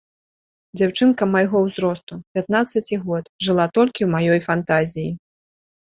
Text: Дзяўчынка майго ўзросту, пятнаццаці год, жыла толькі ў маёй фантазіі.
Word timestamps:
Дзяўчынка 0.79 1.27
майго 1.35 1.57
ўзросту, 1.67 2.13
пятнаццаці 2.39 2.95
год, 3.05 3.33
жыла 3.49 3.65
толькі 3.79 4.01
ў 4.11 4.29
маёй 4.29 4.47
фантазіі. 4.51 5.11